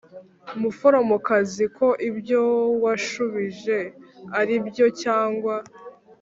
[0.61, 2.43] Muforomokazi ko ibyo
[2.85, 3.77] yashubije
[4.39, 5.55] ari byo cyangwa